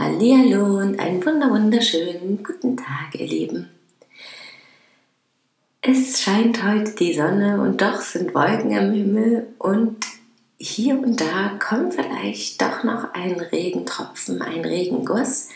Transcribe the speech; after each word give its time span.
Hallihallo 0.00 0.78
und 0.78 0.98
einen 0.98 1.22
wunder 1.26 1.50
wunderschönen 1.50 2.42
guten 2.42 2.74
Tag, 2.74 3.14
ihr 3.18 3.26
Lieben. 3.26 3.68
Es 5.82 6.22
scheint 6.22 6.64
heute 6.64 6.92
die 6.92 7.12
Sonne 7.12 7.60
und 7.60 7.82
doch 7.82 8.00
sind 8.00 8.34
Wolken 8.34 8.74
am 8.78 8.92
Himmel 8.92 9.48
und 9.58 10.06
hier 10.56 10.98
und 10.98 11.20
da 11.20 11.58
kommt 11.58 11.92
vielleicht 11.92 12.62
doch 12.62 12.82
noch 12.82 13.12
ein 13.12 13.38
Regentropfen, 13.38 14.40
ein 14.40 14.64
Regenguss. 14.64 15.50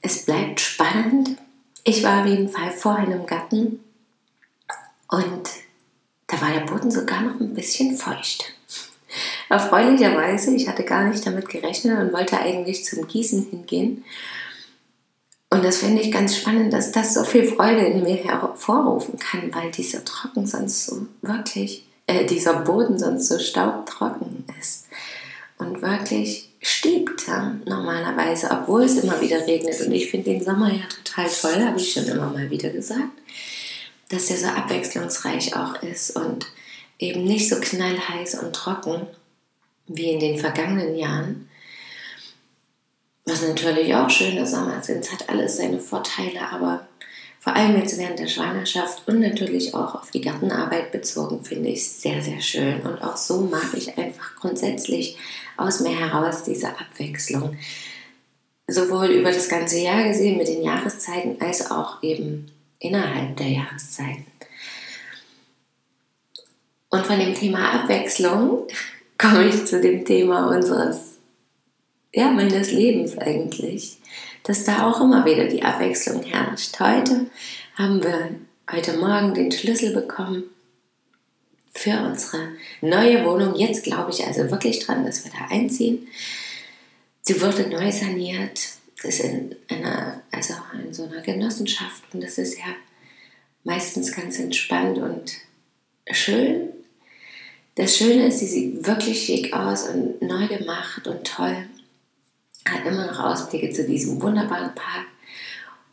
Es 0.00 0.24
bleibt 0.24 0.58
spannend. 0.58 1.36
Ich 1.84 2.02
war 2.02 2.22
auf 2.22 2.26
jeden 2.26 2.48
Fall 2.48 2.72
vorhin 2.72 3.12
im 3.12 3.26
Garten 3.26 3.78
und 5.08 5.48
da 6.26 6.40
war 6.40 6.50
der 6.50 6.66
Boden 6.66 6.90
sogar 6.90 7.20
noch 7.20 7.38
ein 7.38 7.54
bisschen 7.54 7.96
feucht. 7.96 8.54
Erfreulicherweise, 9.52 10.56
ich 10.56 10.66
hatte 10.66 10.82
gar 10.82 11.04
nicht 11.04 11.26
damit 11.26 11.50
gerechnet 11.50 11.98
und 11.98 12.14
wollte 12.14 12.38
eigentlich 12.38 12.86
zum 12.86 13.06
Gießen 13.06 13.48
hingehen. 13.50 14.02
Und 15.50 15.62
das 15.62 15.76
finde 15.76 16.00
ich 16.00 16.10
ganz 16.10 16.34
spannend, 16.34 16.72
dass 16.72 16.90
das 16.90 17.12
so 17.12 17.22
viel 17.22 17.44
Freude 17.44 17.84
in 17.84 18.02
mir 18.02 18.16
hervorrufen 18.16 19.18
kann, 19.18 19.54
weil 19.54 19.70
dieser 19.70 20.06
Trocken 20.06 20.46
sonst 20.46 20.86
so 20.86 21.06
wirklich, 21.20 21.84
äh, 22.06 22.24
dieser 22.24 22.60
Boden 22.60 22.98
sonst 22.98 23.28
so 23.28 23.38
staubtrocken 23.38 24.46
ist 24.58 24.86
und 25.58 25.82
wirklich 25.82 26.48
stiebt 26.62 27.26
ja, 27.26 27.54
normalerweise, 27.66 28.50
obwohl 28.52 28.84
es 28.84 28.96
immer 29.04 29.20
wieder 29.20 29.46
regnet. 29.46 29.78
Und 29.82 29.92
ich 29.92 30.10
finde 30.10 30.30
den 30.30 30.42
Sommer 30.42 30.72
ja 30.72 30.84
total 30.88 31.28
toll, 31.28 31.66
habe 31.66 31.78
ich 31.78 31.92
schon 31.92 32.06
immer 32.06 32.30
mal 32.30 32.48
wieder 32.48 32.70
gesagt, 32.70 33.20
dass 34.08 34.28
der 34.28 34.38
so 34.38 34.46
abwechslungsreich 34.46 35.54
auch 35.54 35.82
ist 35.82 36.16
und 36.16 36.46
eben 36.98 37.24
nicht 37.24 37.50
so 37.50 37.56
knallheiß 37.60 38.36
und 38.36 38.54
trocken 38.54 39.06
wie 39.96 40.10
in 40.10 40.20
den 40.20 40.38
vergangenen 40.38 40.96
Jahren. 40.96 41.48
Was 43.24 43.42
natürlich 43.42 43.94
auch 43.94 44.10
schöne 44.10 44.46
Sommer 44.46 44.82
sind, 44.82 45.04
es 45.04 45.12
hat 45.12 45.28
alles 45.28 45.56
seine 45.56 45.78
Vorteile, 45.78 46.40
aber 46.50 46.86
vor 47.42 47.56
allem 47.56 47.76
jetzt 47.76 47.98
während 47.98 48.20
der 48.20 48.28
Schwangerschaft 48.28 49.08
und 49.08 49.18
natürlich 49.18 49.74
auch 49.74 49.96
auf 49.96 50.12
die 50.12 50.20
Gartenarbeit 50.20 50.92
bezogen, 50.92 51.44
finde 51.44 51.70
ich 51.70 51.90
sehr, 51.90 52.22
sehr 52.22 52.40
schön. 52.40 52.80
Und 52.82 53.02
auch 53.02 53.16
so 53.16 53.40
mag 53.40 53.66
ich 53.76 53.98
einfach 53.98 54.36
grundsätzlich 54.36 55.16
aus 55.56 55.80
mir 55.80 55.98
heraus 55.98 56.44
diese 56.44 56.68
Abwechslung. 56.68 57.56
Sowohl 58.68 59.06
über 59.06 59.32
das 59.32 59.48
ganze 59.48 59.78
Jahr 59.78 60.04
gesehen 60.04 60.38
mit 60.38 60.46
den 60.46 60.62
Jahreszeiten 60.62 61.40
als 61.40 61.68
auch 61.68 62.00
eben 62.04 62.48
innerhalb 62.78 63.36
der 63.36 63.48
Jahreszeiten. 63.48 64.26
Und 66.90 67.06
von 67.06 67.18
dem 67.18 67.34
Thema 67.34 67.72
Abwechslung 67.72 68.68
komme 69.22 69.48
ich 69.48 69.64
zu 69.64 69.80
dem 69.80 70.04
Thema 70.04 70.48
unseres, 70.48 71.18
ja, 72.12 72.30
meines 72.30 72.72
Lebens 72.72 73.16
eigentlich, 73.16 73.98
dass 74.42 74.64
da 74.64 74.90
auch 74.90 75.00
immer 75.00 75.24
wieder 75.24 75.46
die 75.46 75.62
Abwechslung 75.62 76.22
herrscht. 76.24 76.78
Heute 76.80 77.26
haben 77.76 78.02
wir 78.02 78.34
heute 78.70 78.98
Morgen 78.98 79.32
den 79.32 79.52
Schlüssel 79.52 79.94
bekommen 79.94 80.44
für 81.72 81.98
unsere 82.00 82.48
neue 82.80 83.24
Wohnung. 83.24 83.54
Jetzt 83.54 83.84
glaube 83.84 84.10
ich 84.10 84.26
also 84.26 84.50
wirklich 84.50 84.80
dran, 84.80 85.06
dass 85.06 85.24
wir 85.24 85.30
da 85.30 85.54
einziehen. 85.54 86.08
Sie 87.22 87.40
wurde 87.40 87.68
neu 87.68 87.90
saniert. 87.90 88.60
Ist 89.04 89.20
in 89.20 89.56
einer, 89.68 90.22
also 90.30 90.54
in 90.80 90.94
so 90.94 91.04
einer 91.04 91.22
Genossenschaft 91.22 92.04
und 92.12 92.22
das 92.22 92.38
ist 92.38 92.56
ja 92.56 92.66
meistens 93.64 94.12
ganz 94.12 94.38
entspannt 94.38 94.98
und 94.98 95.32
schön. 96.08 96.68
Das 97.74 97.96
Schöne 97.96 98.26
ist, 98.26 98.40
sie 98.40 98.46
sieht 98.46 98.86
wirklich 98.86 99.24
schick 99.24 99.52
aus 99.54 99.88
und 99.88 100.20
neu 100.20 100.46
gemacht 100.46 101.06
und 101.06 101.24
toll. 101.24 101.56
Hat 102.68 102.84
immer 102.86 103.06
noch 103.06 103.18
Ausblicke 103.18 103.70
zu 103.70 103.84
diesem 103.84 104.20
wunderbaren 104.20 104.74
Park. 104.74 105.06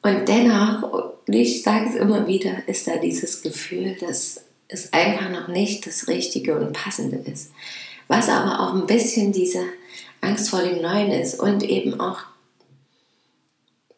Und 0.02 0.28
dennoch, 0.28 1.14
ich 1.28 1.64
sage 1.64 1.90
es 1.90 1.96
immer 1.96 2.28
wieder, 2.28 2.68
ist 2.68 2.88
da 2.88 2.98
dieses 2.98 3.42
Gefühl, 3.42 3.96
dass 4.00 4.42
es 4.68 4.94
einfach 4.94 5.30
noch 5.30 5.48
nicht 5.48 5.86
das 5.88 6.08
Richtige 6.08 6.58
und 6.58 6.74
Passende 6.74 7.18
ist. 7.30 7.52
Was 8.08 8.30
aber 8.30 8.60
auch 8.60 8.74
ein 8.74 8.88
bisschen 8.88 9.32
diese 9.32 9.64
Angst 10.22 10.50
vor 10.50 10.62
dem 10.62 10.82
Neuen 10.82 11.12
ist 11.12 11.40
und 11.40 11.64
eben 11.64 12.00
auch 12.00 12.20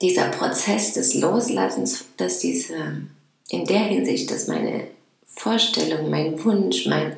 dieser 0.01 0.29
Prozess 0.29 0.93
des 0.93 1.13
Loslassens, 1.15 2.05
dass 2.17 2.39
diese, 2.39 2.75
in 3.49 3.65
der 3.65 3.79
Hinsicht, 3.79 4.31
dass 4.31 4.47
meine 4.47 4.87
Vorstellung, 5.27 6.09
mein 6.09 6.43
Wunsch, 6.43 6.87
mein 6.87 7.15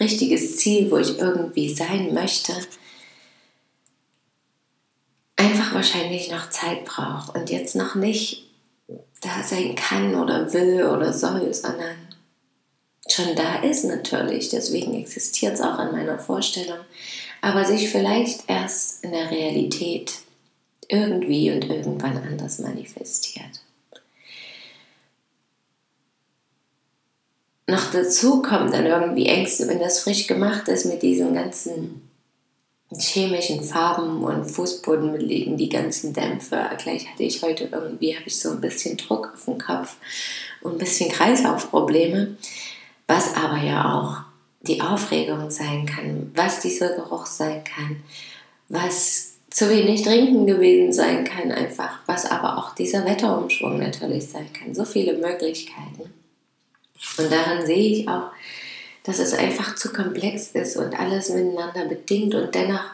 richtiges 0.00 0.56
Ziel, 0.56 0.90
wo 0.90 0.98
ich 0.98 1.18
irgendwie 1.18 1.74
sein 1.74 2.12
möchte, 2.12 2.52
einfach 5.36 5.74
wahrscheinlich 5.74 6.30
noch 6.30 6.50
Zeit 6.50 6.84
braucht 6.84 7.34
und 7.34 7.50
jetzt 7.50 7.76
noch 7.76 7.94
nicht 7.94 8.48
da 9.20 9.42
sein 9.42 9.74
kann 9.74 10.14
oder 10.14 10.52
will 10.52 10.84
oder 10.84 11.12
soll, 11.12 11.52
sondern 11.52 11.96
schon 13.08 13.34
da 13.34 13.62
ist 13.62 13.84
natürlich. 13.84 14.50
Deswegen 14.50 14.94
existiert 14.94 15.54
es 15.54 15.60
auch 15.60 15.78
in 15.78 15.92
meiner 15.92 16.18
Vorstellung, 16.18 16.78
aber 17.40 17.64
sich 17.64 17.88
vielleicht 17.90 18.48
erst 18.48 19.04
in 19.04 19.12
der 19.12 19.30
Realität 19.30 20.12
irgendwie 20.88 21.50
und 21.50 21.64
irgendwann 21.64 22.18
anders 22.18 22.58
manifestiert. 22.58 23.60
Noch 27.66 27.90
dazu 27.90 28.42
kommen 28.42 28.70
dann 28.70 28.86
irgendwie 28.86 29.26
Ängste, 29.26 29.66
wenn 29.68 29.80
das 29.80 30.00
frisch 30.00 30.26
gemacht 30.26 30.68
ist 30.68 30.86
mit 30.86 31.02
diesen 31.02 31.34
ganzen 31.34 32.02
chemischen 32.96 33.64
Farben 33.64 34.22
und 34.22 34.44
Fußboden 34.44 35.18
liegen 35.18 35.56
die 35.56 35.68
ganzen 35.68 36.12
Dämpfe. 36.12 36.70
Gleich 36.78 37.10
hatte 37.10 37.24
ich 37.24 37.42
heute 37.42 37.68
irgendwie, 37.72 38.14
habe 38.14 38.26
ich 38.26 38.38
so 38.38 38.50
ein 38.52 38.60
bisschen 38.60 38.96
Druck 38.96 39.32
auf 39.34 39.44
dem 39.44 39.58
Kopf 39.58 39.96
und 40.62 40.72
ein 40.74 40.78
bisschen 40.78 41.10
Kreislaufprobleme, 41.10 42.36
was 43.08 43.34
aber 43.34 43.58
ja 43.58 43.92
auch 43.92 44.26
die 44.62 44.80
Aufregung 44.80 45.50
sein 45.50 45.86
kann, 45.86 46.30
was 46.34 46.60
dieser 46.60 46.90
Geruch 46.94 47.26
sein 47.26 47.64
kann, 47.64 48.02
was 48.68 49.32
zu 49.50 49.68
wenig 49.70 50.02
trinken 50.02 50.46
gewesen 50.46 50.92
sein 50.92 51.24
kann 51.24 51.50
einfach, 51.50 52.00
was 52.06 52.26
aber 52.26 52.58
auch 52.58 52.74
dieser 52.74 53.04
Wetterumschwung 53.04 53.78
natürlich 53.78 54.28
sein 54.28 54.52
kann. 54.52 54.74
So 54.74 54.84
viele 54.84 55.14
Möglichkeiten. 55.14 56.12
Und 57.18 57.30
daran 57.30 57.66
sehe 57.66 57.92
ich 57.92 58.08
auch, 58.08 58.30
dass 59.04 59.18
es 59.18 59.34
einfach 59.34 59.76
zu 59.76 59.92
komplex 59.92 60.48
ist 60.48 60.76
und 60.76 60.98
alles 60.98 61.28
miteinander 61.28 61.84
bedingt 61.86 62.34
und 62.34 62.54
dennoch 62.54 62.84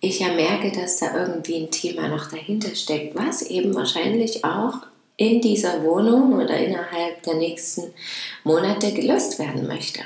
ich 0.00 0.20
ja 0.20 0.28
merke, 0.28 0.70
dass 0.70 0.98
da 0.98 1.16
irgendwie 1.16 1.62
ein 1.62 1.70
Thema 1.70 2.08
noch 2.08 2.30
dahinter 2.30 2.74
steckt, 2.74 3.16
was 3.16 3.42
eben 3.42 3.74
wahrscheinlich 3.74 4.44
auch 4.44 4.74
in 5.16 5.40
dieser 5.40 5.82
Wohnung 5.82 6.34
oder 6.34 6.58
innerhalb 6.58 7.22
der 7.22 7.34
nächsten 7.34 7.94
Monate 8.42 8.92
gelöst 8.92 9.38
werden 9.38 9.66
möchte. 9.66 10.00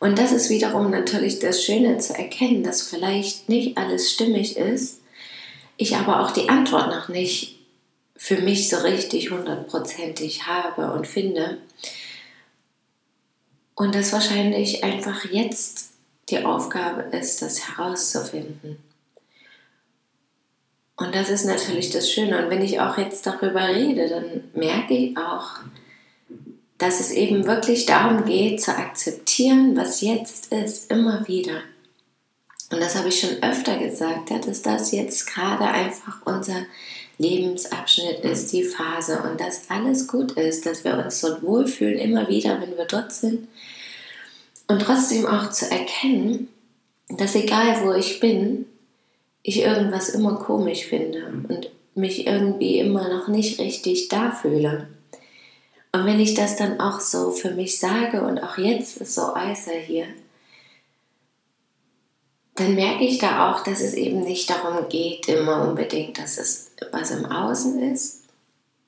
Und 0.00 0.18
das 0.18 0.32
ist 0.32 0.48
wiederum 0.48 0.90
natürlich 0.90 1.38
das 1.38 1.62
Schöne 1.62 1.98
zu 1.98 2.14
erkennen, 2.14 2.62
dass 2.62 2.82
vielleicht 2.82 3.48
nicht 3.48 3.76
alles 3.76 4.12
stimmig 4.12 4.56
ist, 4.56 5.00
ich 5.76 5.96
aber 5.96 6.22
auch 6.22 6.30
die 6.30 6.48
Antwort 6.48 6.88
noch 6.88 7.08
nicht 7.08 7.58
für 8.16 8.40
mich 8.40 8.68
so 8.68 8.78
richtig 8.78 9.30
hundertprozentig 9.30 10.46
habe 10.46 10.92
und 10.92 11.06
finde. 11.06 11.58
Und 13.82 13.96
das 13.96 14.12
wahrscheinlich 14.12 14.84
einfach 14.84 15.24
jetzt 15.24 15.90
die 16.28 16.44
Aufgabe 16.44 17.02
ist, 17.16 17.42
das 17.42 17.66
herauszufinden. 17.66 18.78
Und 20.96 21.12
das 21.16 21.28
ist 21.30 21.46
natürlich 21.46 21.90
das 21.90 22.08
Schöne. 22.08 22.44
Und 22.44 22.48
wenn 22.48 22.62
ich 22.62 22.78
auch 22.78 22.96
jetzt 22.96 23.26
darüber 23.26 23.66
rede, 23.66 24.08
dann 24.08 24.44
merke 24.54 24.94
ich 24.94 25.16
auch, 25.16 25.56
dass 26.78 27.00
es 27.00 27.10
eben 27.10 27.44
wirklich 27.44 27.84
darum 27.84 28.24
geht, 28.24 28.62
zu 28.62 28.70
akzeptieren, 28.70 29.76
was 29.76 30.00
jetzt 30.00 30.52
ist, 30.52 30.88
immer 30.88 31.26
wieder. 31.26 31.62
Und 32.70 32.80
das 32.80 32.94
habe 32.94 33.08
ich 33.08 33.18
schon 33.18 33.42
öfter 33.42 33.78
gesagt, 33.78 34.30
dass 34.30 34.62
das 34.62 34.92
jetzt 34.92 35.26
gerade 35.26 35.64
einfach 35.64 36.24
unser 36.24 36.66
Lebensabschnitt 37.18 38.20
ist, 38.20 38.52
die 38.52 38.64
Phase 38.64 39.22
und 39.22 39.40
dass 39.40 39.70
alles 39.70 40.08
gut 40.08 40.32
ist, 40.32 40.66
dass 40.66 40.84
wir 40.84 40.96
uns 40.98 41.20
so 41.20 41.42
wohlfühlen, 41.42 41.98
immer 41.98 42.28
wieder, 42.28 42.60
wenn 42.60 42.76
wir 42.76 42.86
dort 42.86 43.12
sind. 43.12 43.48
Und 44.68 44.82
trotzdem 44.82 45.26
auch 45.26 45.50
zu 45.50 45.70
erkennen, 45.70 46.48
dass 47.08 47.34
egal 47.34 47.84
wo 47.84 47.92
ich 47.92 48.20
bin, 48.20 48.66
ich 49.42 49.60
irgendwas 49.60 50.08
immer 50.08 50.36
komisch 50.36 50.84
finde 50.86 51.26
und 51.48 51.70
mich 51.94 52.26
irgendwie 52.26 52.78
immer 52.78 53.08
noch 53.08 53.28
nicht 53.28 53.60
richtig 53.60 54.08
da 54.08 54.30
fühle. 54.30 54.88
Und 55.92 56.06
wenn 56.06 56.20
ich 56.20 56.34
das 56.34 56.56
dann 56.56 56.80
auch 56.80 57.00
so 57.00 57.32
für 57.32 57.50
mich 57.50 57.78
sage 57.78 58.22
und 58.22 58.42
auch 58.42 58.56
jetzt 58.56 59.04
so 59.14 59.34
äußere 59.34 59.78
hier, 59.78 60.06
dann 62.54 62.74
merke 62.74 63.04
ich 63.04 63.18
da 63.18 63.50
auch, 63.50 63.64
dass 63.64 63.80
es 63.80 63.94
eben 63.94 64.20
nicht 64.20 64.50
darum 64.50 64.88
geht, 64.88 65.28
immer 65.28 65.66
unbedingt, 65.68 66.18
dass 66.18 66.38
es 66.38 66.70
was 66.90 67.10
im 67.10 67.24
Außen 67.24 67.92
ist. 67.92 68.24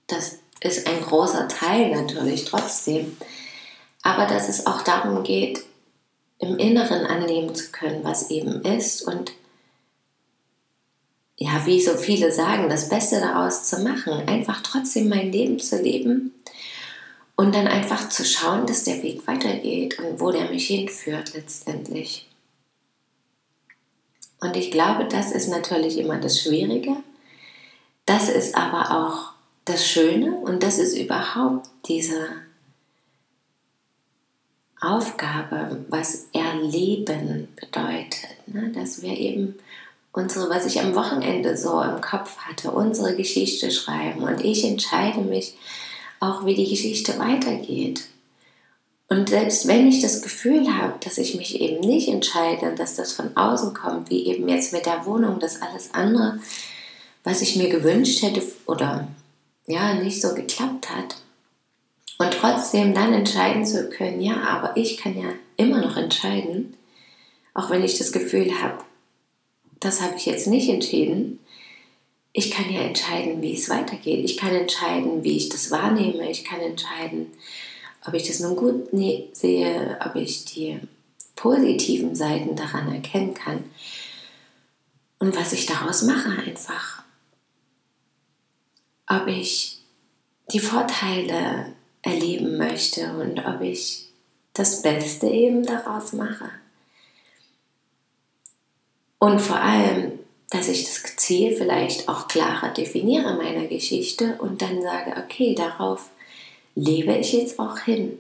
Das 0.07 0.39
ist 0.61 0.87
ein 0.87 1.01
großer 1.01 1.49
Teil 1.49 1.91
natürlich 1.91 2.45
trotzdem. 2.45 3.17
Aber 4.03 4.27
dass 4.27 4.49
es 4.49 4.67
auch 4.67 4.83
darum 4.83 5.23
geht, 5.23 5.65
im 6.39 6.59
Inneren 6.59 7.07
annehmen 7.07 7.55
zu 7.55 7.71
können, 7.71 8.05
was 8.05 8.31
eben 8.31 8.63
ist 8.63 9.03
und 9.03 9.33
ja, 11.37 11.67
wie 11.67 11.81
so 11.81 11.97
viele 11.97 12.31
sagen, 12.31 12.69
das 12.69 12.89
Beste 12.89 13.19
daraus 13.19 13.65
zu 13.65 13.81
machen, 13.81 14.29
einfach 14.29 14.63
trotzdem 14.63 15.09
mein 15.09 15.33
Leben 15.33 15.59
zu 15.59 15.81
leben 15.81 16.33
und 17.35 17.55
dann 17.55 17.67
einfach 17.67 18.09
zu 18.09 18.25
schauen, 18.25 18.67
dass 18.67 18.85
der 18.85 19.03
Weg 19.03 19.27
weitergeht 19.27 19.99
und 19.99 20.21
wo 20.21 20.31
der 20.31 20.51
mich 20.51 20.67
hinführt 20.69 21.35
letztendlich. 21.35 22.29
Und 24.41 24.57
ich 24.57 24.71
glaube, 24.71 25.07
das 25.07 25.33
ist 25.33 25.49
natürlich 25.49 25.99
immer 25.99 26.19
das 26.19 26.41
Schwierige. 26.41 26.97
Das 28.07 28.29
ist 28.29 28.57
aber 28.57 28.91
auch 28.91 29.33
das 29.65 29.87
Schöne 29.87 30.35
und 30.37 30.63
das 30.63 30.79
ist 30.79 30.97
überhaupt 30.97 31.69
diese 31.87 32.29
Aufgabe, 34.81 35.85
was 35.89 36.29
Erleben 36.33 37.49
bedeutet. 37.57 38.29
Ne? 38.47 38.71
Dass 38.75 39.01
wir 39.01 39.17
eben 39.17 39.55
unsere, 40.13 40.51
was 40.51 40.67
ich 40.67 40.81
am 40.81 40.95
Wochenende 40.95 41.57
so 41.57 41.81
im 41.81 42.01
Kopf 42.01 42.37
hatte, 42.39 42.71
unsere 42.71 43.17
Geschichte 43.17 43.71
schreiben 43.71 44.23
und 44.23 44.45
ich 44.45 44.65
entscheide 44.65 45.21
mich 45.21 45.57
auch, 46.21 46.45
wie 46.45 46.55
die 46.55 46.69
Geschichte 46.69 47.19
weitergeht. 47.19 48.05
Und 49.15 49.29
selbst 49.29 49.69
wenn 49.69 49.87
ich 49.87 50.01
das 50.01 50.23
Gefühl 50.23 50.77
habe, 50.77 50.95
dass 50.99 51.19
ich 51.19 51.37
mich 51.37 51.61
eben 51.61 51.79
nicht 51.87 52.09
entscheide 52.09 52.69
und 52.69 52.81
dass 52.81 52.97
das 52.97 53.13
von 53.13 53.37
außen 53.37 53.73
kommt, 53.73 54.11
wie 54.11 54.27
eben 54.27 54.49
jetzt 54.49 54.73
mit 54.73 54.87
der 54.87 55.07
Wohnung, 55.07 55.39
dass 55.39 55.63
alles 55.63 55.95
andere, 55.95 56.41
was 57.23 57.41
ich 57.41 57.55
mir 57.55 57.69
gewünscht 57.69 58.23
hätte 58.23 58.43
oder 58.67 59.07
ja, 59.69 59.95
nicht 59.95 60.21
so 60.21 60.35
geklappt 60.35 60.91
hat. 60.91 61.15
Und 62.19 62.33
trotzdem 62.33 62.93
dann 62.93 63.13
entscheiden 63.13 63.65
zu 63.65 63.89
können, 63.89 64.21
ja, 64.21 64.35
aber 64.49 64.77
ich 64.77 64.97
kann 64.97 65.17
ja 65.17 65.29
immer 65.57 65.81
noch 65.81 65.97
entscheiden, 65.97 66.77
auch 67.55 67.71
wenn 67.71 67.85
ich 67.85 67.97
das 67.97 68.11
Gefühl 68.11 68.61
habe, 68.61 68.79
das 69.79 70.03
habe 70.03 70.17
ich 70.17 70.27
jetzt 70.27 70.49
nicht 70.49 70.69
entschieden. 70.69 71.39
Ich 72.33 72.51
kann 72.51 72.69
ja 72.69 72.81
entscheiden, 72.81 73.43
wie 73.43 73.55
es 73.55 73.69
weitergeht. 73.69 74.25
Ich 74.25 74.37
kann 74.37 74.57
entscheiden, 74.57 75.23
wie 75.23 75.37
ich 75.37 75.51
das 75.51 75.71
wahrnehme. 75.71 76.29
Ich 76.29 76.45
kann 76.45 76.59
entscheiden, 76.59 77.29
ob 78.07 78.15
ich 78.15 78.27
das 78.27 78.41
nun 78.41 78.57
gut 78.57 78.93
ne-, 78.93 79.29
sehe, 79.33 79.99
ob 80.05 80.17
ich 80.17 80.45
die 80.45 80.81
positiven 81.37 82.15
Seiten 82.15 82.57
daran 82.57 82.93
erkennen 82.93 83.35
kann 83.35 83.65
und 85.19 85.37
was 85.37 85.53
ich 85.53 85.67
daraus 85.67 86.03
mache 86.03 86.31
einfach. 86.31 87.03
Ob 89.07 89.27
ich 89.27 89.79
die 90.53 90.61
Vorteile 90.61 91.73
erleben 92.03 92.59
möchte 92.59 93.13
und 93.15 93.45
ob 93.45 93.61
ich 93.61 94.07
das 94.53 94.83
Beste 94.83 95.27
eben 95.27 95.65
daraus 95.65 96.13
mache. 96.13 96.51
Und 99.19 99.41
vor 99.41 99.57
allem, 99.57 100.19
dass 100.51 100.69
ich 100.69 100.85
das 100.85 101.17
Ziel 101.17 101.57
vielleicht 101.57 102.09
auch 102.09 102.29
klarer 102.29 102.73
definiere 102.73 103.35
meiner 103.37 103.67
Geschichte 103.67 104.37
und 104.39 104.61
dann 104.61 104.83
sage, 104.83 105.15
okay, 105.17 105.55
darauf 105.55 106.11
lebe 106.75 107.17
ich 107.17 107.33
jetzt 107.33 107.59
auch 107.59 107.79
hin. 107.79 108.19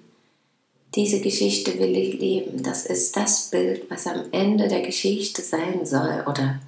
Diese 0.94 1.20
Geschichte 1.20 1.78
will 1.78 1.96
ich 1.96 2.20
leben. 2.20 2.62
Das 2.62 2.86
ist 2.86 3.16
das 3.16 3.50
Bild, 3.50 3.90
was 3.90 4.06
am 4.06 4.26
Ende 4.30 4.68
der 4.68 4.82
Geschichte 4.82 5.42
sein 5.42 5.84
soll 5.84 6.24
oder 6.26 6.60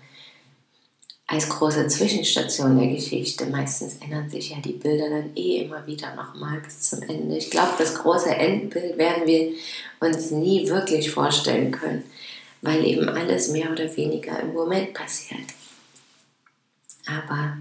als 1.29 1.49
große 1.49 1.87
Zwischenstation 1.89 2.79
der 2.79 2.89
Geschichte. 2.89 3.47
Meistens 3.47 3.97
ändern 4.01 4.31
sich 4.31 4.51
ja 4.51 4.59
die 4.59 4.73
Bilder 4.73 5.11
dann 5.11 5.37
eh 5.37 5.63
immer 5.63 5.87
wieder 5.87 6.15
nochmal 6.15 6.61
bis 6.61 6.83
zum 6.83 7.03
Ende. 7.03 7.37
Ich 7.37 7.51
glaube, 7.51 7.73
das 7.79 7.95
große 7.97 8.31
Endbild 8.31 8.97
werden 8.97 9.27
wir 9.27 9.53
uns 10.01 10.31
nie 10.31 10.69
wirklich 10.69 11.11
vorstellen 11.11 11.73
können, 11.73 12.05
weil 12.63 12.85
eben 12.85 13.09
alles 13.09 13.49
mehr 13.49 13.71
oder 13.71 13.97
weniger 13.97 14.39
im 14.41 14.55
Moment 14.55 14.95
passiert. 14.95 15.47
Aber 17.07 17.57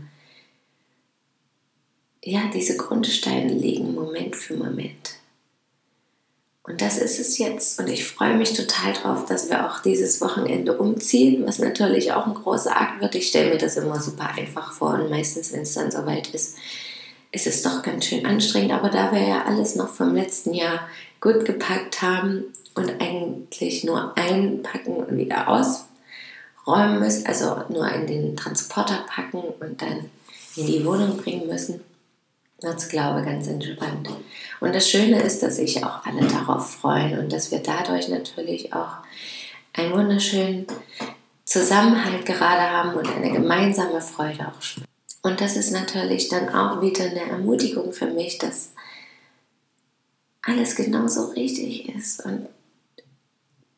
ja, 2.26 2.50
diese 2.52 2.76
Grundsteine 2.76 3.54
liegen 3.54 3.94
Moment 3.94 4.36
für 4.36 4.56
Moment. 4.56 5.14
Und 6.64 6.82
das 6.82 6.98
ist 6.98 7.20
es 7.20 7.38
jetzt. 7.38 7.80
Und 7.80 7.88
ich 7.88 8.04
freue 8.04 8.36
mich 8.36 8.54
total 8.54 8.94
drauf, 8.94 9.26
dass 9.26 9.52
wir 9.52 9.68
auch 9.68 9.84
dieses 9.84 10.20
Wochenende 10.22 10.76
umziehen, 10.76 11.46
was 11.46 11.60
natürlich 11.60 12.14
auch 12.14 12.26
ein 12.26 12.34
großer 12.34 12.76
Akt 12.76 13.00
wird. 13.00 13.14
Ich 13.14 13.28
stelle 13.28 13.52
mir 13.52 13.60
das 13.60 13.78
immer 13.78 14.02
super 14.02 14.32
einfach 14.36 14.74
vor 14.74 14.96
und 14.96 15.12
meistens, 15.12 15.54
wenn 15.54 15.62
es 15.62 15.76
dann 15.76 15.92
soweit 15.92 16.30
ist, 16.30 16.58
ist 17.32 17.46
es 17.46 17.62
doch 17.62 17.84
ganz 17.84 18.06
schön 18.06 18.26
anstrengend. 18.26 18.72
Aber 18.72 18.90
da 18.90 19.12
wir 19.12 19.22
ja 19.22 19.44
alles 19.46 19.76
noch 19.76 19.94
vom 19.94 20.16
letzten 20.16 20.56
Jahr 20.56 20.90
gut 21.22 21.46
gepackt 21.46 22.02
haben 22.02 22.46
und 22.74 22.90
eigentlich 23.00 23.84
nur 23.84 24.18
einpacken 24.18 24.96
und 24.96 25.16
wieder 25.16 25.48
ausräumen 25.48 27.00
müssen, 27.00 27.28
also 27.28 27.62
nur 27.70 27.88
in 27.92 28.08
den 28.08 28.36
Transporter 28.36 29.06
packen 29.08 29.44
und 29.60 29.80
dann 29.80 30.10
in 30.56 30.66
die 30.66 30.84
Wohnung 30.84 31.18
bringen 31.18 31.48
müssen, 31.48 31.82
als 32.66 32.90
Glaube 32.90 33.24
ganz 33.24 33.48
entspannt. 33.48 34.10
Und 34.60 34.74
das 34.74 34.90
Schöne 34.90 35.22
ist, 35.22 35.44
dass 35.44 35.58
sich 35.58 35.84
auch 35.84 36.06
alle 36.06 36.28
darauf 36.28 36.76
freuen 36.76 37.20
und 37.20 37.32
dass 37.32 37.52
wir 37.52 37.60
dadurch 37.60 38.08
natürlich 38.10 38.74
auch 38.74 38.98
einen 39.74 39.94
wunderschönen 39.94 40.66
Zusammenhalt 41.44 42.26
gerade 42.26 42.62
haben 42.62 42.94
und 42.96 43.08
eine 43.08 43.32
gemeinsame 43.32 44.02
Freude 44.02 44.48
auch 44.48 44.62
spüren. 44.62 44.88
Und 45.22 45.42
das 45.42 45.58
ist 45.58 45.72
natürlich 45.72 46.30
dann 46.30 46.50
auch 46.50 46.82
wieder 46.82 47.06
eine 47.06 47.22
Ermutigung 47.22 47.94
für 47.94 48.08
mich, 48.08 48.38
dass 48.38 48.74
alles 50.44 50.76
genauso 50.76 51.30
richtig 51.32 51.90
ist 51.90 52.24
und 52.24 52.48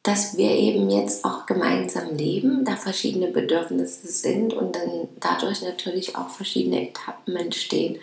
dass 0.03 0.37
wir 0.37 0.51
eben 0.51 0.89
jetzt 0.89 1.25
auch 1.25 1.45
gemeinsam 1.45 2.15
leben, 2.15 2.63
da 2.63 2.77
verschiedene 2.77 3.27
Bedürfnisse 3.27 4.07
sind 4.07 4.53
und 4.53 4.75
dann 4.75 5.09
dadurch 5.19 5.61
natürlich 5.61 6.15
auch 6.15 6.29
verschiedene 6.29 6.89
Etappen 6.89 7.35
entstehen 7.35 7.97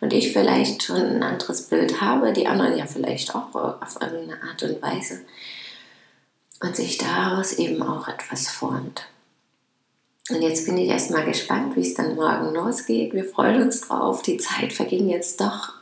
und 0.00 0.12
ich 0.12 0.32
vielleicht 0.32 0.82
schon 0.82 0.96
ein 1.02 1.22
anderes 1.22 1.62
Bild 1.62 2.00
habe, 2.00 2.32
die 2.32 2.46
anderen 2.46 2.76
ja 2.76 2.86
vielleicht 2.86 3.34
auch 3.34 3.54
auf 3.54 3.98
irgendeine 4.00 4.42
Art 4.42 4.62
und 4.62 4.80
Weise 4.82 5.20
und 6.62 6.76
sich 6.76 6.98
daraus 6.98 7.54
eben 7.54 7.82
auch 7.82 8.08
etwas 8.08 8.48
formt. 8.48 9.06
Und 10.30 10.42
jetzt 10.42 10.66
bin 10.66 10.76
ich 10.76 10.88
erstmal 10.88 11.24
gespannt, 11.24 11.74
wie 11.76 11.80
es 11.80 11.94
dann 11.94 12.14
morgen 12.14 12.54
losgeht. 12.54 13.12
Wir 13.12 13.24
freuen 13.24 13.62
uns 13.62 13.80
drauf. 13.80 14.22
Die 14.22 14.36
Zeit 14.36 14.72
verging 14.72 15.08
jetzt 15.08 15.40
doch 15.40 15.72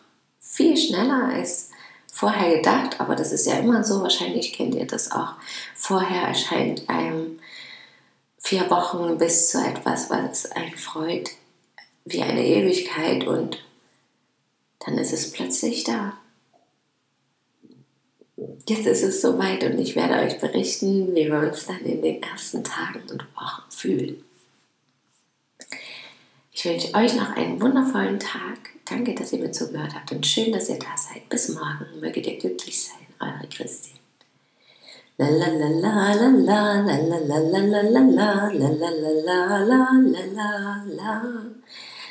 viel 0.41 0.77
schneller 0.77 1.31
als 1.35 1.71
vorher 2.11 2.57
gedacht, 2.57 3.01
aber 3.01 3.15
das 3.15 3.33
ist 3.33 3.47
ja 3.47 3.59
immer 3.59 3.85
so. 3.85 4.01
Wahrscheinlich 4.01 4.55
kennt 4.55 4.75
ihr 4.75 4.87
das 4.87 5.13
auch. 5.13 5.35
Vorher 5.75 6.29
erscheint 6.29 6.89
einem 6.89 7.39
vier 8.39 8.71
Wochen 8.71 9.19
bis 9.19 9.51
zu 9.51 9.59
etwas, 9.59 10.09
was 10.09 10.51
einen 10.53 10.77
freut, 10.77 11.31
wie 12.07 12.23
eine 12.23 12.47
Ewigkeit 12.47 13.27
und 13.27 13.63
dann 14.81 14.99
ist 14.99 15.13
es 15.13 15.33
plötzlich 15.33 15.85
da. 15.85 16.19
Jetzt 18.69 18.87
ist 18.87 19.03
es 19.03 19.23
soweit 19.23 19.65
und 19.65 19.79
ich 19.79 19.97
werde 19.97 20.15
euch 20.15 20.39
berichten, 20.39 21.15
wie 21.15 21.27
wir 21.27 21.41
uns 21.41 21.67
dann 21.67 21.81
in 21.81 22.03
den 22.03 22.23
ersten 22.23 22.63
Tagen 22.63 23.03
und 23.11 23.25
Wochen 23.35 23.71
fühlen. 23.71 24.25
Ich 26.53 26.65
wünsche 26.65 26.95
euch 26.95 27.15
noch 27.15 27.37
einen 27.37 27.61
wundervollen 27.61 28.19
Tag. 28.19 28.59
Danke, 28.85 29.15
dass 29.15 29.33
ihr 29.33 29.39
mir 29.39 29.53
zugehört 29.53 29.95
habt 29.95 30.11
und 30.13 30.27
schön, 30.27 30.53
dass 30.53 30.69
ihr 30.69 30.79
da 30.79 30.97
seid. 30.97 31.29
Bis 31.29 31.49
morgen. 31.51 31.87
Möget 32.01 32.27
ihr 32.27 32.39
glücklich 32.39 32.83
sein. 32.83 33.07
Eure 33.21 33.49
Christine. 33.49 33.99